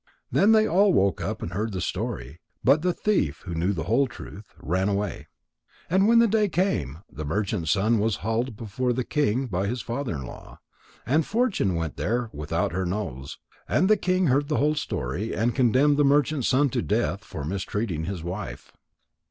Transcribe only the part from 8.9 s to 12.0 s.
the king by his father in law. And Fortune went